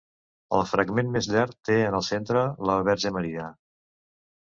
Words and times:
El 0.59 0.63
fragment 0.71 1.11
més 1.17 1.29
llarg 1.35 1.55
té 1.71 1.77
en 1.91 1.99
el 2.01 2.07
centre 2.09 2.45
la 2.73 2.81
Verge 2.91 3.17
Maria. 3.21 3.55